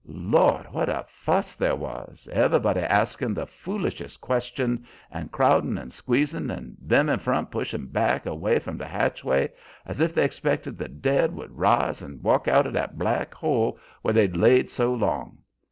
[0.07, 0.65] Lord!
[0.73, 2.27] what a fuss there was.
[2.31, 4.79] Everybody askin' the foolishest questions,
[5.11, 9.51] and crowdin' and squeezin', and them in front pushin' back away from the hatchway,
[9.85, 13.77] as if they expected the dead would rise and walk out o' that black hole
[14.01, 15.37] where they'd laid so long.